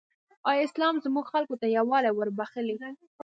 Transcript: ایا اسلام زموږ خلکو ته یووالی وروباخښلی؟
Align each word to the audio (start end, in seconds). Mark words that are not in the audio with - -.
ایا 0.49 0.61
اسلام 0.67 0.95
زموږ 1.05 1.25
خلکو 1.33 1.55
ته 1.61 1.67
یووالی 1.77 2.11
وروباخښلی؟ 2.13 2.75